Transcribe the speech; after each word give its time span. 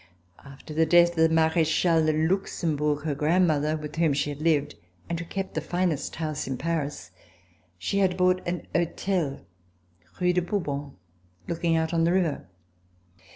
After 0.43 0.73
the 0.73 0.87
death 0.87 1.11
of 1.15 1.29
the 1.29 1.29
Marechale 1.29 2.07
de 2.07 2.13
Luxembourg, 2.27 3.03
her 3.03 3.13
grandmother, 3.13 3.77
with 3.77 3.97
whom 3.97 4.13
she 4.13 4.31
had 4.31 4.41
lived, 4.41 4.73
and 5.07 5.19
who 5.19 5.25
kept 5.27 5.53
the 5.53 5.61
finest 5.61 6.15
house 6.15 6.47
in 6.47 6.57
Paris, 6.57 7.11
she 7.77 7.99
had 7.99 8.17
bought 8.17 8.41
a 8.47 8.65
hotel. 8.75 9.41
Rue 10.19 10.33
de 10.33 10.41
Bourbon, 10.41 10.93
looking 11.47 11.75
out 11.75 11.93
on 11.93 12.05
the 12.05 12.13
river. 12.13 12.47